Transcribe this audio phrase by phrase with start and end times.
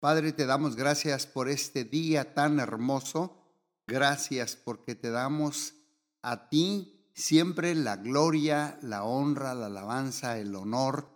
[0.00, 3.42] Padre, te damos gracias por este día tan hermoso.
[3.88, 5.74] Gracias porque te damos
[6.22, 11.10] a ti siempre la gloria, la honra, la alabanza, el honor,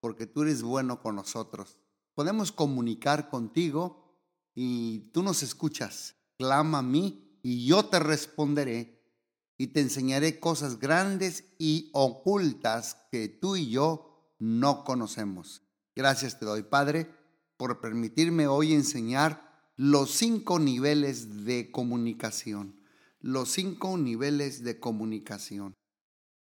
[0.00, 1.78] porque tú eres bueno con nosotros.
[2.14, 4.18] Podemos comunicar contigo
[4.52, 6.16] y tú nos escuchas.
[6.36, 9.00] Clama a mí y yo te responderé
[9.56, 15.62] y te enseñaré cosas grandes y ocultas que tú y yo no conocemos.
[15.94, 17.22] Gracias te doy, Padre
[17.56, 22.80] por permitirme hoy enseñar los cinco niveles de comunicación.
[23.20, 25.74] Los cinco niveles de comunicación.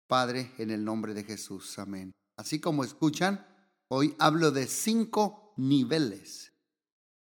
[0.08, 1.80] Padre, en el nombre de Jesús.
[1.80, 2.12] Amén.
[2.38, 3.46] Así como escuchan,
[3.88, 6.54] hoy hablo de cinco niveles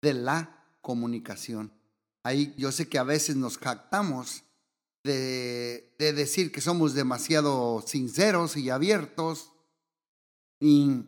[0.01, 1.73] de la comunicación.
[2.23, 4.43] Ahí yo sé que a veces nos jactamos
[5.03, 9.51] de, de decir que somos demasiado sinceros y abiertos
[10.59, 11.03] y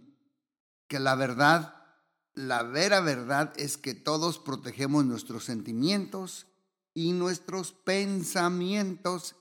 [0.87, 1.78] que la verdad
[2.39, 6.47] la vera verdad es que todos protegemos nuestros sentimientos
[6.93, 9.35] y nuestros pensamientos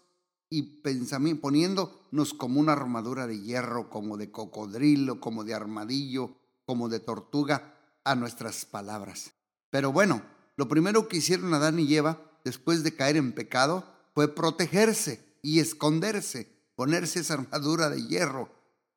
[0.50, 6.34] y pensamiento, poniéndonos como una armadura de hierro, como de cocodrilo, como de armadillo,
[6.66, 9.30] como de tortuga a nuestras palabras.
[9.70, 10.22] Pero bueno,
[10.56, 15.60] lo primero que hicieron Adán y Eva después de caer en pecado fue protegerse y
[15.60, 18.48] esconderse, ponerse esa armadura de hierro.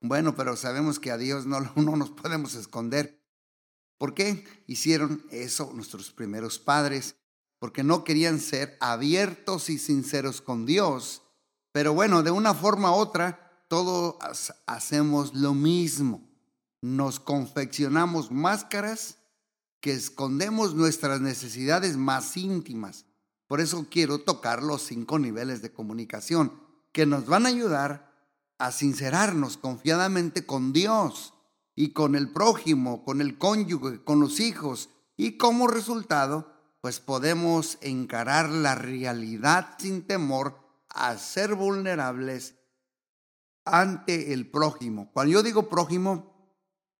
[0.01, 3.20] Bueno, pero sabemos que a Dios no, no nos podemos esconder
[4.01, 7.17] ¿Por qué hicieron eso nuestros primeros padres?
[7.59, 11.21] Porque no querían ser abiertos y sinceros con Dios.
[11.71, 14.15] Pero bueno, de una forma u otra, todos
[14.65, 16.27] hacemos lo mismo.
[16.81, 19.19] Nos confeccionamos máscaras
[19.81, 23.05] que escondemos nuestras necesidades más íntimas.
[23.45, 26.59] Por eso quiero tocar los cinco niveles de comunicación
[26.91, 28.11] que nos van a ayudar
[28.57, 31.35] a sincerarnos confiadamente con Dios
[31.75, 34.89] y con el prójimo, con el cónyuge, con los hijos.
[35.17, 40.57] Y como resultado, pues podemos encarar la realidad sin temor
[40.89, 42.55] a ser vulnerables
[43.65, 45.11] ante el prójimo.
[45.13, 46.31] Cuando yo digo prójimo,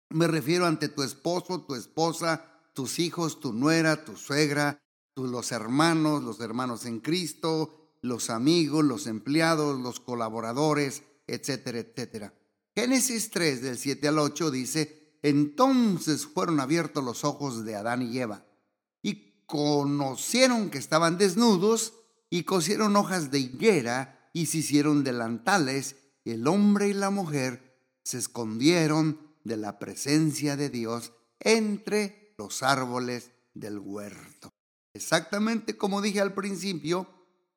[0.09, 4.79] me refiero ante tu esposo, tu esposa, tus hijos, tu nuera, tu suegra,
[5.15, 12.33] los hermanos, los hermanos en Cristo, los amigos, los empleados, los colaboradores, etcétera, etcétera.
[12.75, 18.17] Génesis 3 del 7 al 8 dice, entonces fueron abiertos los ojos de Adán y
[18.17, 18.45] Eva
[19.01, 21.93] y conocieron que estaban desnudos
[22.29, 27.77] y cosieron hojas de higuera y se hicieron delantales y el hombre y la mujer
[28.03, 34.49] se escondieron de la presencia de Dios entre los árboles del huerto.
[34.93, 37.07] Exactamente como dije al principio,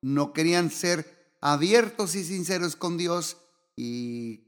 [0.01, 3.37] no querían ser abiertos y sinceros con Dios
[3.75, 4.44] y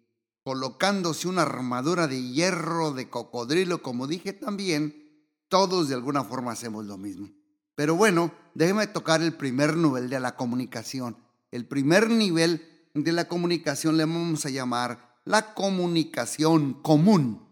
[0.47, 6.85] colocándose una armadura de hierro, de cocodrilo, como dije también, todos de alguna forma hacemos
[6.85, 7.29] lo mismo.
[7.75, 11.17] Pero bueno, déjeme tocar el primer nivel de la comunicación.
[11.51, 17.45] El primer nivel de la comunicación le vamos a llamar la comunicación común.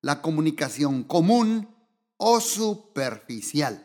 [0.00, 1.74] La comunicación común
[2.16, 3.84] o superficial.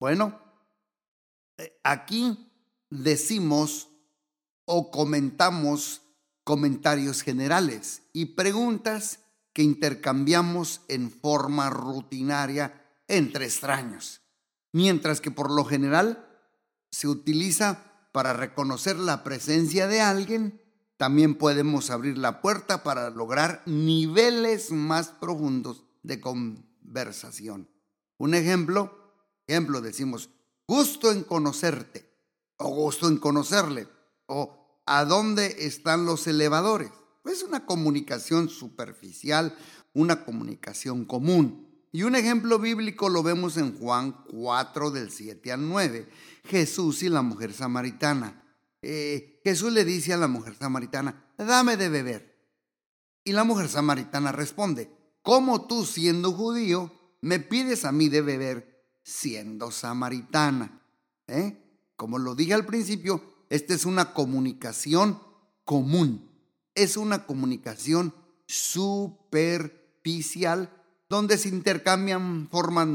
[0.00, 0.40] Bueno,
[1.58, 2.50] eh, aquí
[2.88, 3.90] decimos
[4.64, 6.05] o comentamos
[6.46, 9.18] comentarios generales y preguntas
[9.52, 14.20] que intercambiamos en forma rutinaria entre extraños,
[14.70, 16.24] mientras que por lo general
[16.92, 20.62] se utiliza para reconocer la presencia de alguien,
[20.96, 27.68] también podemos abrir la puerta para lograr niveles más profundos de conversación.
[28.18, 29.16] Un ejemplo,
[29.48, 30.30] ejemplo decimos,
[30.68, 32.08] gusto en conocerte
[32.58, 33.88] o gusto en conocerle
[34.26, 36.90] o ¿A dónde están los elevadores?
[37.24, 39.56] Es una comunicación superficial,
[39.92, 41.66] una comunicación común.
[41.90, 46.08] Y un ejemplo bíblico lo vemos en Juan 4 del 7 al 9.
[46.44, 48.44] Jesús y la mujer samaritana.
[48.80, 52.36] Eh, Jesús le dice a la mujer samaritana, dame de beber.
[53.24, 54.90] Y la mujer samaritana responde,
[55.22, 56.92] ¿cómo tú siendo judío
[57.22, 60.80] me pides a mí de beber siendo samaritana?
[61.26, 61.60] ¿Eh?
[61.96, 65.20] Como lo dije al principio, esta es una comunicación
[65.64, 66.28] común.
[66.74, 68.12] Es una comunicación
[68.46, 70.70] superficial
[71.08, 72.88] donde se intercambian formas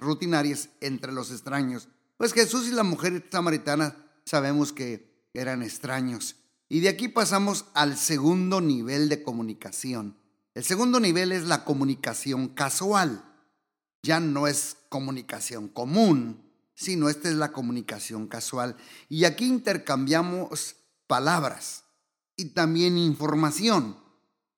[0.00, 1.88] rutinarias entre los extraños.
[2.16, 6.36] Pues Jesús y la mujer samaritana sabemos que eran extraños.
[6.68, 10.16] Y de aquí pasamos al segundo nivel de comunicación.
[10.54, 13.24] El segundo nivel es la comunicación casual.
[14.02, 16.45] Ya no es comunicación común,
[16.76, 18.76] sino esta es la comunicación casual.
[19.08, 20.76] Y aquí intercambiamos
[21.06, 21.84] palabras
[22.36, 23.98] y también información,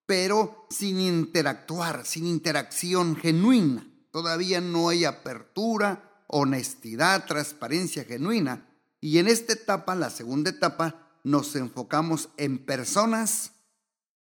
[0.04, 3.86] pero sin interactuar, sin interacción genuina.
[4.10, 8.68] Todavía no hay apertura, honestidad, transparencia genuina.
[9.00, 13.52] Y en esta etapa, la segunda etapa, nos enfocamos en personas,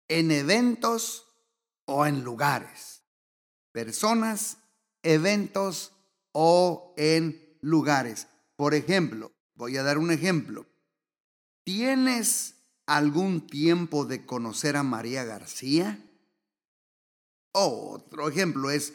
[0.09, 1.27] en eventos
[1.85, 3.03] o en lugares.
[3.71, 4.59] Personas,
[5.03, 5.93] eventos
[6.33, 8.29] o en lugares.
[8.57, 10.67] Por ejemplo, voy a dar un ejemplo.
[11.65, 12.55] ¿Tienes
[12.87, 16.03] algún tiempo de conocer a María García?
[17.59, 18.93] otro ejemplo es,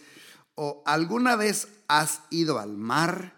[0.54, 3.36] ¿o ¿alguna vez has ido al mar?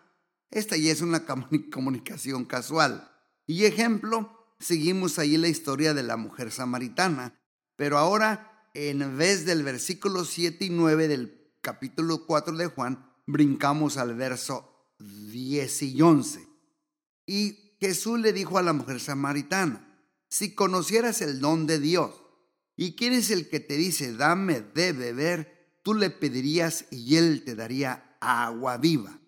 [0.51, 3.09] Esta ya es una comunicación casual.
[3.47, 7.39] Y ejemplo, seguimos ahí la historia de la mujer samaritana,
[7.77, 13.95] pero ahora en vez del versículo 7 y 9 del capítulo 4 de Juan, brincamos
[13.95, 14.72] al verso
[15.03, 16.47] 10 y 11.
[17.25, 19.89] Y Jesús le dijo a la mujer samaritana,
[20.29, 22.21] si conocieras el don de Dios,
[22.75, 27.43] y quién es el que te dice, dame de beber, tú le pedirías y él
[27.43, 29.19] te daría agua viva.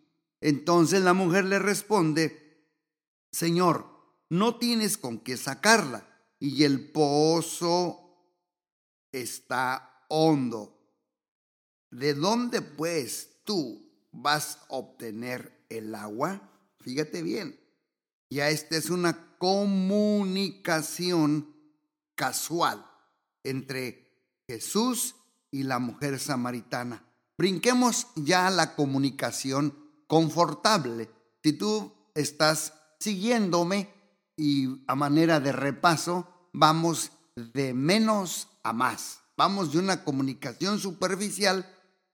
[0.42, 2.68] Entonces la mujer le responde,
[3.32, 3.88] Señor,
[4.30, 6.08] no tienes con qué sacarla
[6.40, 8.06] y el pozo
[9.12, 10.72] está hondo.
[11.92, 16.42] ¿De dónde pues tú vas a obtener el agua?
[16.80, 17.60] Fíjate bien,
[18.30, 21.54] ya esta es una comunicación
[22.16, 22.86] casual
[23.44, 24.06] entre
[24.48, 25.16] Jesús
[25.52, 27.04] y la mujer samaritana.
[27.38, 29.78] Brinquemos ya a la comunicación
[30.08, 31.10] confortable.
[31.44, 33.90] Si tú estás siguiéndome
[34.38, 39.20] y a manera de repaso, vamos de menos a más.
[39.38, 41.70] Vamos de una comunicación superficial,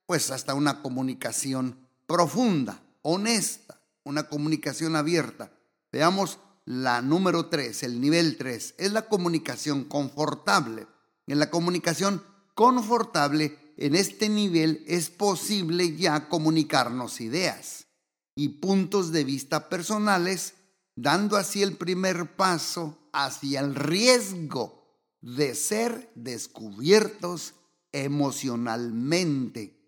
[0.06, 5.52] pues hasta una comunicación profunda, honesta, una comunicación abierta.
[5.92, 10.88] Veamos la número 3, el nivel 3, es la comunicación confortable.
[11.28, 12.24] En la comunicación
[12.56, 17.88] confortable, en este nivel es posible ya comunicarnos ideas
[18.36, 20.54] y puntos de vista personales,
[20.96, 24.82] dando así el primer paso hacia el riesgo
[25.22, 27.56] de ser descubiertos
[27.92, 29.80] emocionalmente.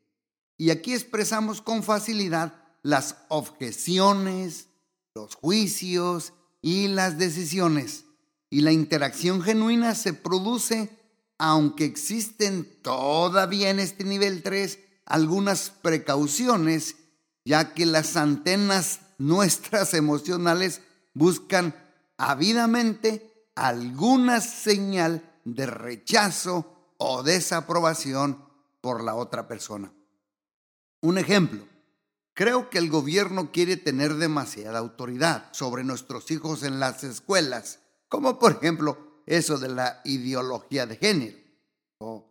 [0.57, 4.68] Y aquí expresamos con facilidad las objeciones,
[5.16, 8.06] los juicios y las decisiones.
[8.50, 10.92] Y la interacción genuina se produce
[11.38, 16.96] aunque existen todavía en este nivel 3 algunas precauciones,
[17.44, 20.82] ya que las antenas nuestras emocionales
[21.14, 21.76] buscan
[22.18, 28.44] ávidamente alguna señal de rechazo o desaprobación
[28.80, 29.92] por la otra persona.
[31.02, 31.68] Un ejemplo,
[32.34, 38.40] creo que el gobierno quiere tener demasiada autoridad sobre nuestros hijos en las escuelas, como
[38.40, 41.38] por ejemplo eso de la ideología de género.
[42.00, 42.30] O,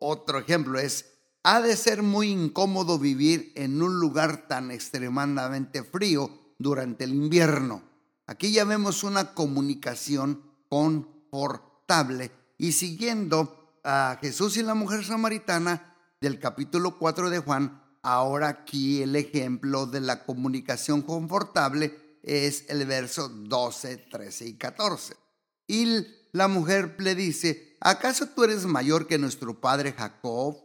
[0.00, 1.06] otro ejemplo es,
[1.44, 7.82] ha de ser muy incómodo vivir en un lugar tan extremadamente frío durante el invierno.
[8.26, 16.38] Aquí ya vemos una comunicación confortable y siguiendo a Jesús y la mujer samaritana del
[16.38, 23.28] capítulo 4 de Juan, ahora aquí el ejemplo de la comunicación confortable es el verso
[23.28, 25.16] 12, 13 y 14.
[25.66, 30.56] Y la mujer le dice, ¿acaso tú eres mayor que nuestro padre Jacob,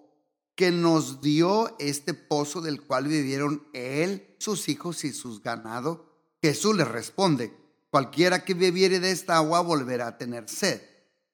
[0.56, 6.00] que nos dio este pozo del cual vivieron él, sus hijos y sus ganados?
[6.42, 7.54] Jesús le responde,
[7.90, 10.81] cualquiera que bebiere de esta agua volverá a tener sed,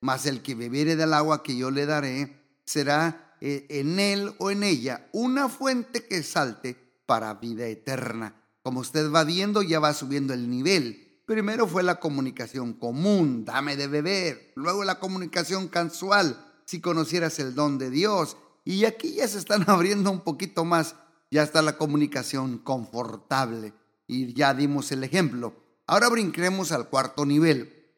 [0.01, 4.63] mas el que bebiere del agua que yo le daré será en él o en
[4.63, 8.41] ella una fuente que salte para vida eterna.
[8.61, 13.77] Como usted va viendo, ya va subiendo el nivel Primero fue la comunicación común, dame
[13.77, 14.51] de beber.
[14.55, 18.35] Luego la comunicación casual, si conocieras el don de Dios.
[18.65, 20.95] Y aquí ya se están abriendo un poquito más.
[21.31, 23.73] Ya está la comunicación confortable.
[24.05, 25.55] Y ya dimos el ejemplo.
[25.87, 27.89] Ahora brinquemos al cuarto nivel.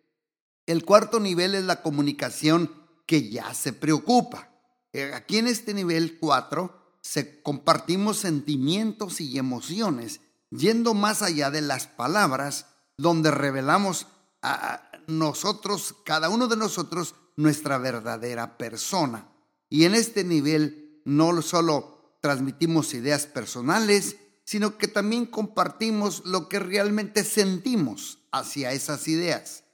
[0.67, 2.71] El cuarto nivel es la comunicación
[3.07, 4.49] que ya se preocupa.
[4.95, 10.21] Eh, aquí en este nivel 4 se compartimos sentimientos y emociones,
[10.51, 14.07] yendo más allá de las palabras donde revelamos
[14.41, 19.27] a nosotros, cada uno de nosotros, nuestra verdadera persona.
[19.69, 26.59] Y en este nivel no solo transmitimos ideas personales, sino que también compartimos lo que
[26.59, 29.65] realmente sentimos hacia esas ideas.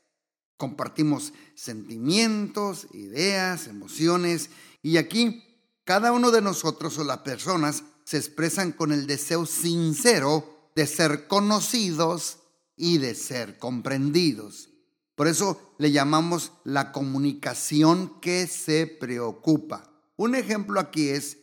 [0.57, 4.49] Compartimos sentimientos, ideas, emociones,
[4.81, 5.43] y aquí
[5.83, 11.27] cada uno de nosotros o las personas se expresan con el deseo sincero de ser
[11.27, 12.39] conocidos
[12.75, 14.69] y de ser comprendidos.
[15.15, 19.91] Por eso le llamamos la comunicación que se preocupa.
[20.15, 21.37] Un ejemplo aquí es,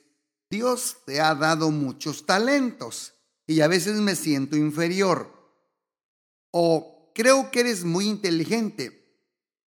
[0.50, 3.14] Dios te ha dado muchos talentos
[3.47, 5.33] y a veces me siento inferior.
[6.50, 8.99] O creo que eres muy inteligente.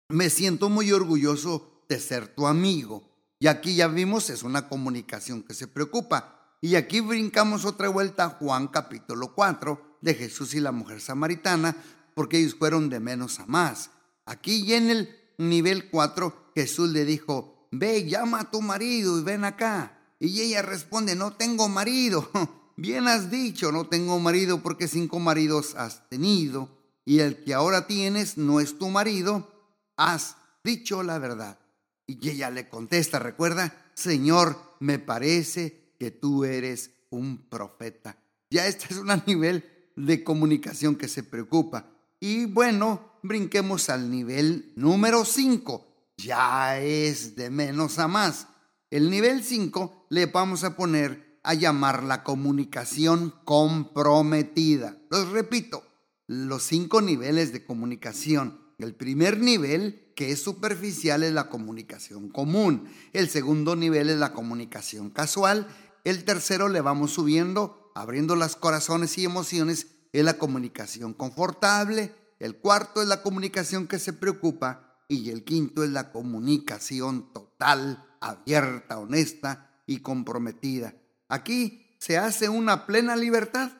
[0.08, 3.13] Me siento muy orgulloso de ser tu amigo.
[3.44, 6.56] Y aquí ya vimos, es una comunicación que se preocupa.
[6.62, 11.76] Y aquí brincamos otra vuelta a Juan capítulo 4 de Jesús y la mujer samaritana,
[12.14, 13.90] porque ellos fueron de menos a más.
[14.24, 19.22] Aquí y en el nivel 4 Jesús le dijo, ve, llama a tu marido y
[19.22, 19.98] ven acá.
[20.18, 22.30] Y ella responde, no tengo marido.
[22.78, 26.70] Bien has dicho, no tengo marido porque cinco maridos has tenido
[27.04, 29.52] y el que ahora tienes no es tu marido.
[29.98, 31.58] Has dicho la verdad.
[32.06, 38.18] Y ella le contesta, recuerda, Señor, me parece que tú eres un profeta.
[38.50, 39.64] Ya este es un nivel
[39.96, 41.90] de comunicación que se preocupa.
[42.20, 46.12] Y bueno, brinquemos al nivel número 5.
[46.18, 48.48] Ya es de menos a más.
[48.90, 54.96] El nivel 5 le vamos a poner a llamar la comunicación comprometida.
[55.10, 55.84] Los repito,
[56.26, 58.58] los cinco niveles de comunicación.
[58.78, 62.88] El primer nivel, que es superficial, es la comunicación común.
[63.12, 65.66] El segundo nivel es la comunicación casual.
[66.04, 72.14] El tercero le vamos subiendo, abriendo las corazones y emociones, es la comunicación confortable.
[72.38, 74.98] El cuarto es la comunicación que se preocupa.
[75.08, 80.94] Y el quinto es la comunicación total abierta, honesta y comprometida.
[81.28, 83.70] Aquí se hace una plena libertad.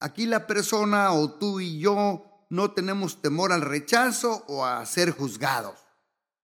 [0.00, 5.10] Aquí la persona o tú y yo no tenemos temor al rechazo o a ser
[5.10, 5.78] juzgados.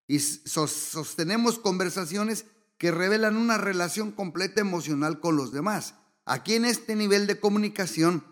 [0.06, 2.46] Y sostenemos conversaciones
[2.78, 5.94] que revelan una relación completa emocional con los demás.
[6.26, 8.24] Aquí en este nivel de comunicación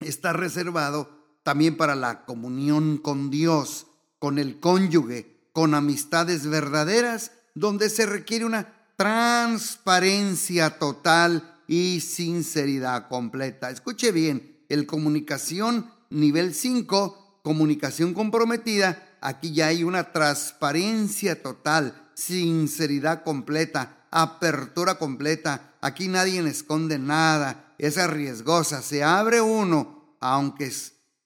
[0.00, 3.86] está reservado también para la comunión con Dios,
[4.18, 13.70] con el cónyuge, con amistades verdaderas donde se requiere una transparencia total y sinceridad completa.
[13.70, 23.22] Escuche bien, el comunicación nivel 5, comunicación comprometida, aquí ya hay una transparencia total, sinceridad
[23.24, 25.76] completa, apertura completa.
[25.80, 30.70] Aquí nadie esconde nada, es arriesgosa, se abre uno, aunque,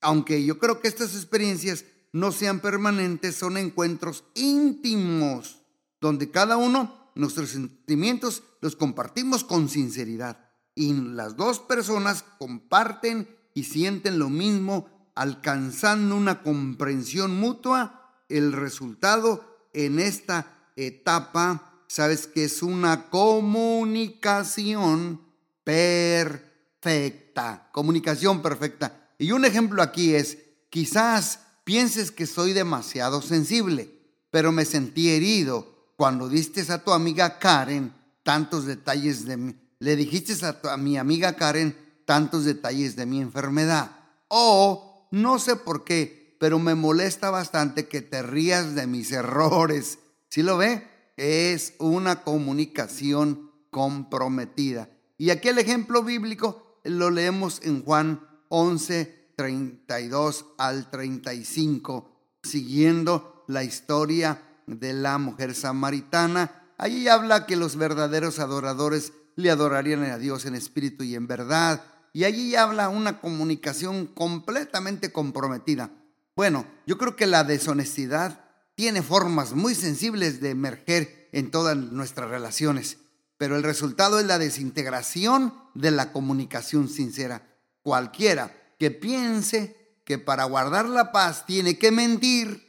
[0.01, 5.63] aunque yo creo que estas experiencias no sean permanentes, son encuentros íntimos
[6.01, 13.65] donde cada uno nuestros sentimientos los compartimos con sinceridad y las dos personas comparten y
[13.65, 18.21] sienten lo mismo, alcanzando una comprensión mutua.
[18.29, 25.23] El resultado en esta etapa, sabes que es una comunicación
[25.63, 29.11] perfecta, comunicación perfecta.
[29.19, 33.91] Y un ejemplo aquí es, quizás pienses que soy demasiado sensible,
[34.31, 37.93] pero me sentí herido cuando diste a tu amiga Karen
[38.25, 40.35] tantos detalles de mí, le dijiste
[40.69, 43.97] a, mi amiga Karen tantos detalles de mi enfermedad.
[44.29, 49.99] O no sé por qué, pero me molesta bastante que te rías de mis errores.
[50.29, 50.87] ¿Sí lo ve?
[51.17, 54.89] Es una comunicación comprometida.
[55.17, 63.65] Y aquí el ejemplo bíblico lo leemos en Juan 11, 32 al 35, siguiendo la
[63.65, 66.73] historia de la mujer samaritana.
[66.77, 71.85] Allí habla que los verdaderos adoradores le adorarían a Dios en espíritu y en verdad.
[72.15, 75.91] Y allí habla una comunicación completamente comprometida.
[76.35, 78.41] Bueno, yo creo que la deshonestidad
[78.75, 82.97] tiene formas muy sensibles de emerger en todas nuestras relaciones,
[83.37, 87.47] pero el resultado es la desintegración de la comunicación sincera.
[87.83, 92.65] Cualquiera que piense que para guardar la paz tiene que mentir,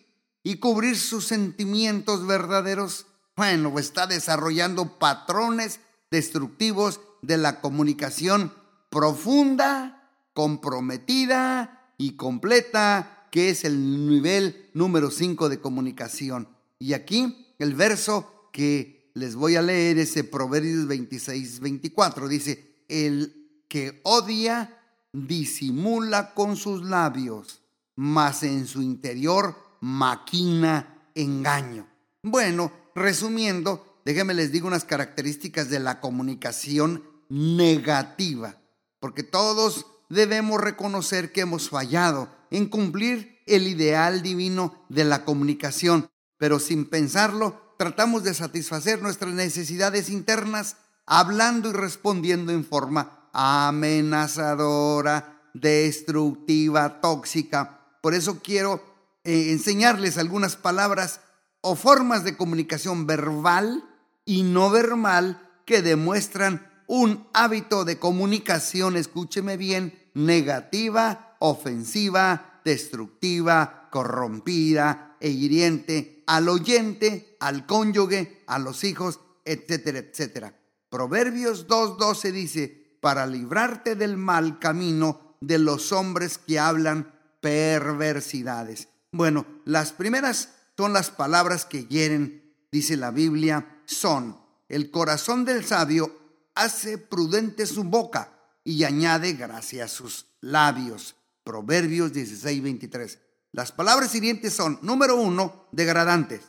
[0.46, 5.80] y cubrir sus sentimientos verdaderos, bueno, está desarrollando patrones
[6.12, 8.54] destructivos de la comunicación
[8.96, 16.48] profunda, comprometida y completa, que es el nivel número 5 de comunicación.
[16.80, 22.30] Y aquí el verso que les voy a leer es Proverbios 26, 24.
[22.30, 24.80] Dice, el que odia
[25.12, 27.64] disimula con sus labios,
[27.98, 31.86] mas en su interior maquina engaño.
[32.24, 38.58] Bueno, resumiendo, déjenme les digo unas características de la comunicación negativa,
[39.06, 46.10] porque todos debemos reconocer que hemos fallado en cumplir el ideal divino de la comunicación,
[46.40, 55.40] pero sin pensarlo, tratamos de satisfacer nuestras necesidades internas hablando y respondiendo en forma amenazadora,
[55.54, 58.00] destructiva, tóxica.
[58.02, 58.84] Por eso quiero
[59.24, 61.20] eh, enseñarles algunas palabras
[61.62, 63.84] o formas de comunicación verbal
[64.26, 75.18] y no verbal que demuestran un hábito de comunicación, escúcheme bien, negativa, ofensiva, destructiva, corrompida
[75.20, 80.60] e hiriente al oyente, al cónyuge, a los hijos, etcétera, etcétera.
[80.90, 88.88] Proverbios 2.12 dice, para librarte del mal camino de los hombres que hablan perversidades.
[89.12, 95.64] Bueno, las primeras son las palabras que hieren, dice la Biblia, son, el corazón del
[95.64, 96.25] sabio
[96.56, 98.32] hace prudente su boca
[98.64, 101.16] y añade gracia a sus labios.
[101.44, 103.20] Proverbios 16, 23.
[103.52, 106.42] Las palabras hirientes son, número uno, degradantes.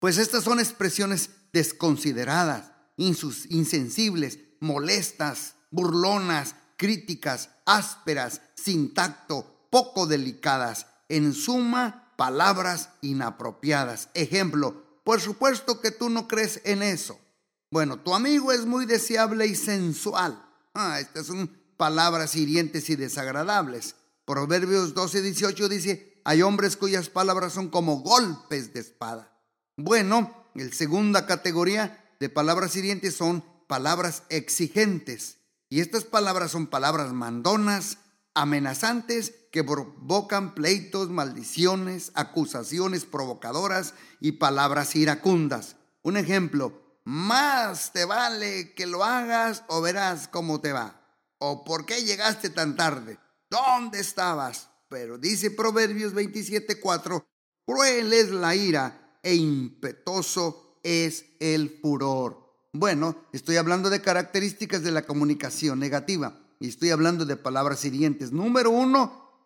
[0.00, 10.86] Pues estas son expresiones desconsideradas, insensibles, molestas, burlonas, críticas, ásperas, sin tacto, poco delicadas.
[11.08, 14.08] En suma, palabras inapropiadas.
[14.14, 17.18] Ejemplo, por supuesto que tú no crees en eso.
[17.72, 20.44] Bueno, tu amigo es muy deseable y sensual.
[20.74, 23.94] Ah, estas son palabras hirientes y desagradables.
[24.26, 29.32] Proverbios 12, 18 dice, hay hombres cuyas palabras son como golpes de espada.
[29.78, 35.38] Bueno, la segunda categoría de palabras hirientes son palabras exigentes.
[35.70, 37.96] Y estas palabras son palabras mandonas,
[38.34, 45.76] amenazantes, que provocan pleitos, maldiciones, acusaciones provocadoras y palabras iracundas.
[46.02, 51.00] Un ejemplo, más te vale que lo hagas o verás cómo te va.
[51.38, 53.18] O por qué llegaste tan tarde.
[53.50, 54.68] ¿Dónde estabas?
[54.88, 57.24] Pero dice Proverbios 27:4,
[57.66, 62.42] cruel es la ira e impetuoso es el furor.
[62.72, 68.32] Bueno, estoy hablando de características de la comunicación negativa y estoy hablando de palabras hirientes.
[68.32, 69.42] Número uno,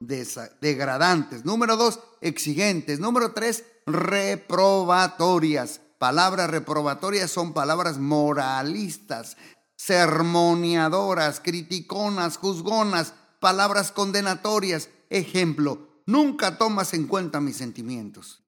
[0.61, 1.45] degradantes.
[1.45, 3.01] Número dos, exigentes.
[3.01, 5.81] Número tres, reprobatorias.
[5.99, 9.37] Palabras reprobatorias son palabras moralistas,
[9.77, 14.91] sermoneadoras, criticonas, juzgonas, palabras condenatorias.
[15.09, 18.43] Ejemplo, nunca tomas en cuenta mis sentimientos.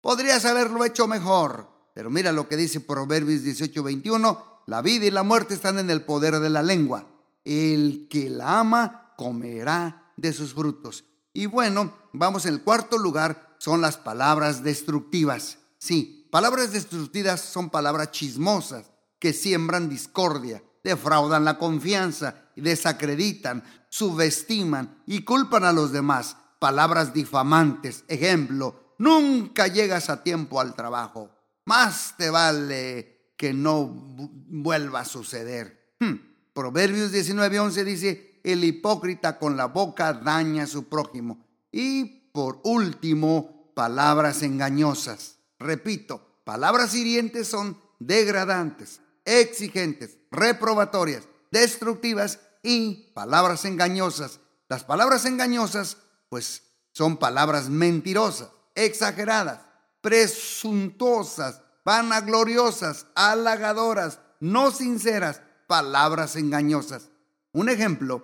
[0.00, 5.22] Podrías haberlo hecho mejor, pero mira lo que dice Proverbios 18:21, la vida y la
[5.22, 7.06] muerte están en el poder de la lengua.
[7.44, 11.04] El que la ama comerá de sus frutos.
[11.32, 15.58] Y bueno, vamos en el cuarto lugar, son las palabras destructivas.
[15.78, 25.22] Sí, Palabras destructivas son palabras chismosas que siembran discordia, defraudan la confianza, desacreditan, subestiman y
[25.22, 26.36] culpan a los demás.
[26.58, 28.02] Palabras difamantes.
[28.08, 31.30] Ejemplo, nunca llegas a tiempo al trabajo.
[31.66, 35.94] Más te vale que no vuelva a suceder.
[36.00, 36.16] Hmm.
[36.52, 41.46] Proverbios 19:11 dice, el hipócrita con la boca daña a su prójimo.
[41.70, 45.34] Y por último, palabras engañosas.
[45.64, 54.40] Repito, palabras hirientes son degradantes, exigentes, reprobatorias, destructivas y palabras engañosas.
[54.68, 55.96] Las palabras engañosas,
[56.28, 59.60] pues, son palabras mentirosas, exageradas,
[60.02, 67.08] presuntuosas, vanagloriosas, halagadoras, no sinceras, palabras engañosas.
[67.52, 68.22] Un ejemplo,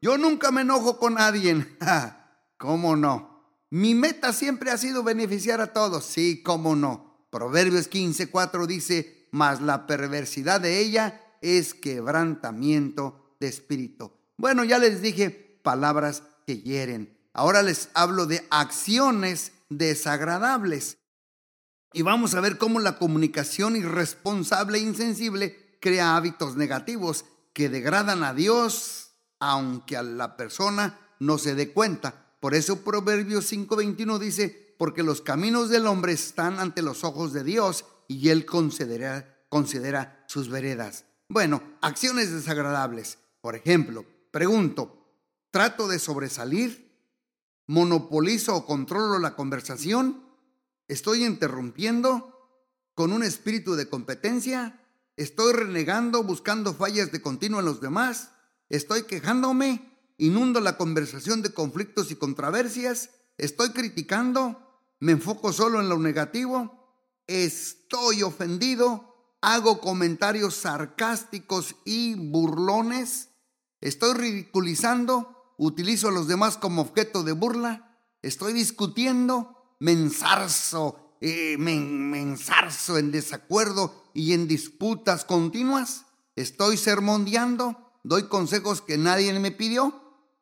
[0.00, 1.76] yo nunca me enojo con nadie.
[2.56, 3.29] ¿Cómo no?
[3.70, 6.04] Mi meta siempre ha sido beneficiar a todos.
[6.04, 7.26] Sí, cómo no.
[7.30, 14.12] Proverbios 15:4 dice, mas la perversidad de ella es quebrantamiento de espíritu.
[14.36, 17.16] Bueno, ya les dije palabras que hieren.
[17.32, 20.98] Ahora les hablo de acciones desagradables.
[21.92, 28.24] Y vamos a ver cómo la comunicación irresponsable e insensible crea hábitos negativos que degradan
[28.24, 32.29] a Dios, aunque a la persona no se dé cuenta.
[32.40, 37.44] Por eso Proverbios 5:21 dice, porque los caminos del hombre están ante los ojos de
[37.44, 41.04] Dios y él considera, considera sus veredas.
[41.28, 43.18] Bueno, acciones desagradables.
[43.42, 45.14] Por ejemplo, pregunto,
[45.50, 46.90] ¿trato de sobresalir?
[47.66, 50.24] ¿Monopolizo o controlo la conversación?
[50.88, 52.34] ¿Estoy interrumpiendo
[52.94, 54.80] con un espíritu de competencia?
[55.16, 58.30] ¿Estoy renegando, buscando fallas de continuo en los demás?
[58.70, 59.89] ¿Estoy quejándome?
[60.20, 64.60] Inundo la conversación de conflictos y controversias, estoy criticando,
[65.00, 66.94] me enfoco solo en lo negativo,
[67.26, 73.30] estoy ofendido, hago comentarios sarcásticos y burlones,
[73.80, 81.56] estoy ridiculizando, utilizo a los demás como objeto de burla, estoy discutiendo, me ensarzo, eh,
[81.58, 86.04] en desacuerdo y en disputas continuas,
[86.36, 89.99] estoy sermondeando, doy consejos que nadie me pidió,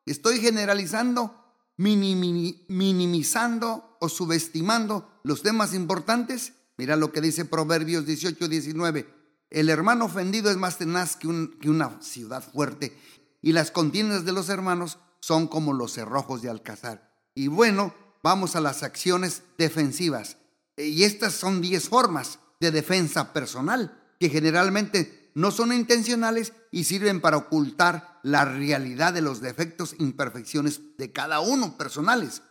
[0.09, 1.35] Estoy generalizando,
[1.77, 6.53] minimizando o subestimando los temas importantes.
[6.77, 9.07] Mira lo que dice Proverbios 18, 19.
[9.51, 12.97] El hermano ofendido es más tenaz que, una ciudad fuerte
[13.43, 17.13] y las contiendas de los hermanos son como los cerrojos de Alcázar.
[17.35, 17.93] Y bueno,
[18.23, 20.37] vamos a las acciones defensivas.
[20.75, 27.21] Y estas son 10 formas de defensa personal que generalmente no son intencionales y sirven
[27.21, 32.41] para ocultar la realidad de los defectos e imperfecciones de cada uno personales.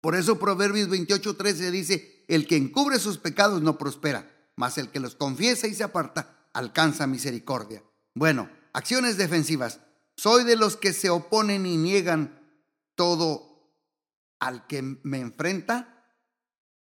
[0.00, 5.00] Por eso Proverbios 28:13 dice, el que encubre sus pecados no prospera, mas el que
[5.00, 7.82] los confiesa y se aparta alcanza misericordia.
[8.14, 9.80] Bueno, acciones defensivas.
[10.16, 12.40] Soy de los que se oponen y niegan
[12.94, 13.74] todo
[14.40, 16.04] al que me enfrenta.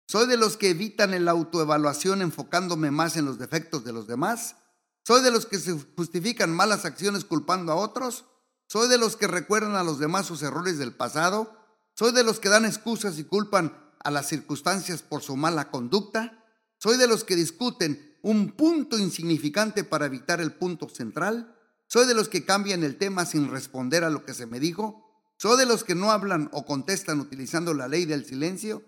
[0.07, 4.57] Soy de los que evitan la autoevaluación enfocándome más en los defectos de los demás.
[5.03, 8.25] Soy de los que se justifican malas acciones culpando a otros.
[8.67, 11.57] Soy de los que recuerdan a los demás sus errores del pasado.
[11.95, 16.43] Soy de los que dan excusas y culpan a las circunstancias por su mala conducta.
[16.77, 21.57] Soy de los que discuten un punto insignificante para evitar el punto central.
[21.87, 25.03] Soy de los que cambian el tema sin responder a lo que se me dijo.
[25.37, 28.83] Soy de los que no hablan o contestan utilizando la ley del silencio.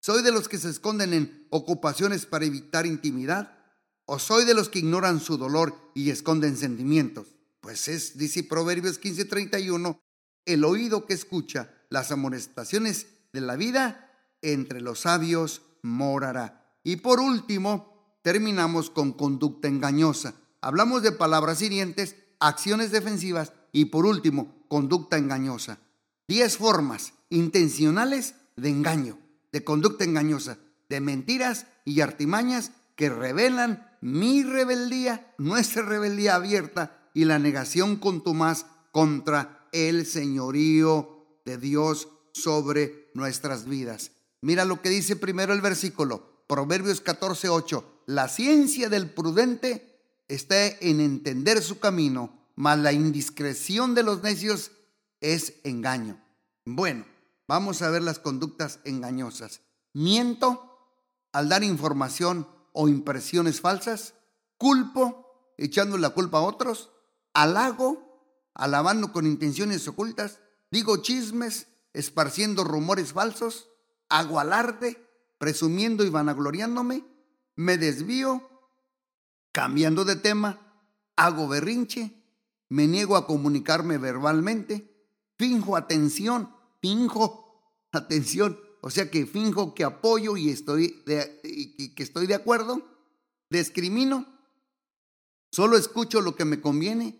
[0.00, 3.56] Soy de los que se esconden en ocupaciones para evitar intimidad.
[4.06, 7.28] O soy de los que ignoran su dolor y esconden sentimientos.
[7.60, 9.98] Pues es, dice Proverbios 15:31,
[10.44, 14.12] el oído que escucha las amonestaciones de la vida,
[14.42, 16.78] entre los sabios morará.
[16.82, 20.34] Y por último, terminamos con conducta engañosa.
[20.60, 25.78] Hablamos de palabras hirientes, acciones defensivas y por último, conducta engañosa.
[26.28, 29.18] Diez formas intencionales de engaño,
[29.52, 37.24] de conducta engañosa, de mentiras y artimañas que revelan mi rebeldía, nuestra rebeldía abierta y
[37.24, 44.10] la negación contumaz contra el señorío de Dios sobre nuestras vidas.
[44.42, 48.02] Mira lo que dice primero el versículo, Proverbios 14, 8.
[48.04, 54.72] La ciencia del prudente está en entender su camino, mas la indiscreción de los necios
[55.22, 56.22] es engaño.
[56.66, 57.06] Bueno,
[57.48, 59.62] vamos a ver las conductas engañosas.
[59.94, 60.92] Miento
[61.32, 64.14] al dar información o impresiones falsas,
[64.58, 66.90] culpo echando la culpa a otros,
[67.32, 73.70] halago, alabando con intenciones ocultas, digo chismes, esparciendo rumores falsos,
[74.08, 75.00] hago alarde,
[75.38, 77.04] presumiendo y vanagloriándome,
[77.54, 78.42] me desvío,
[79.52, 80.60] cambiando de tema,
[81.16, 82.20] hago berrinche,
[82.68, 84.92] me niego a comunicarme verbalmente,
[85.38, 91.02] finjo atención, finjo atención, o sea que finjo que apoyo y, estoy
[91.42, 92.82] y que estoy de acuerdo,
[93.48, 94.26] discrimino,
[95.50, 97.18] solo escucho lo que me conviene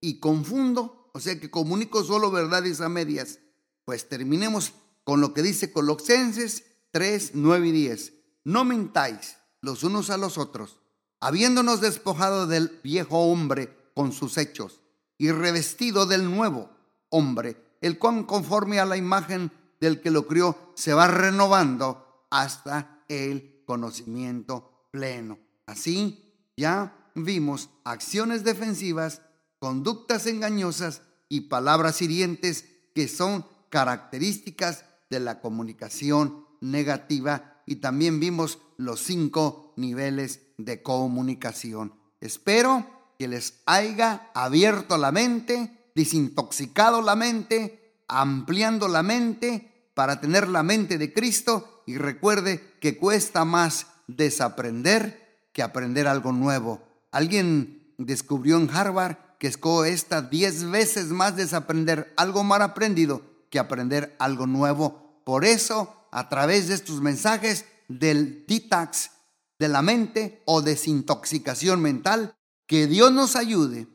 [0.00, 3.38] y confundo o sea que comunico solo verdades a medias.
[3.86, 8.12] Pues terminemos con lo que dice Colosenses 3, 9 y 10.
[8.44, 10.78] No mintáis los unos a los otros,
[11.18, 14.82] habiéndonos despojado del viejo hombre con sus hechos
[15.16, 16.68] y revestido del nuevo
[17.08, 19.50] hombre, el cual conforme a la imagen
[19.86, 25.38] del que lo crió se va renovando hasta el conocimiento pleno.
[25.64, 29.22] Así ya vimos acciones defensivas,
[29.60, 38.58] conductas engañosas y palabras hirientes que son características de la comunicación negativa y también vimos
[38.78, 41.94] los cinco niveles de comunicación.
[42.20, 50.46] Espero que les haya abierto la mente, desintoxicado la mente, ampliando la mente para tener
[50.46, 56.82] la mente de Cristo y recuerde que cuesta más desaprender que aprender algo nuevo.
[57.12, 59.54] Alguien descubrió en Harvard que
[59.86, 65.22] esta diez veces más desaprender algo mal aprendido que aprender algo nuevo.
[65.24, 69.12] Por eso, a través de estos mensajes del detox
[69.58, 73.88] de la mente o desintoxicación mental, que Dios nos ayude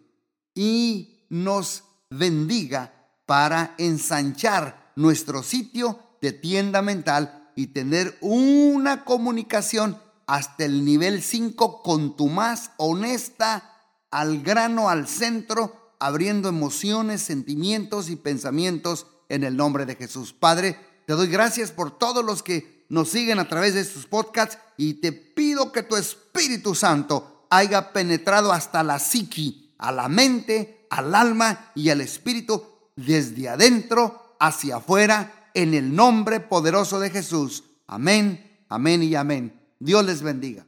[0.56, 2.92] y nos bendiga
[3.28, 11.82] para ensanchar nuestro sitio de tienda mental y tener una comunicación hasta el nivel 5
[11.82, 13.68] con tu más honesta
[14.12, 20.34] al grano, al centro, abriendo emociones, sentimientos y pensamientos en el nombre de Jesús.
[20.34, 24.58] Padre, te doy gracias por todos los que nos siguen a través de estos podcasts
[24.78, 30.88] y te pido que tu Espíritu Santo haya penetrado hasta la psiqui, a la mente,
[30.90, 32.64] al alma y al espíritu,
[32.96, 37.64] desde adentro hacia afuera, en el nombre poderoso de Jesús.
[37.88, 39.62] Amén, amén y amén.
[39.80, 40.66] Dios les bendiga.